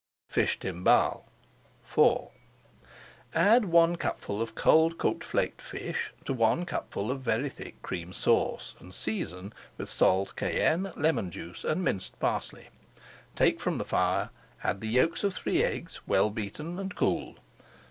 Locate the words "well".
16.07-16.31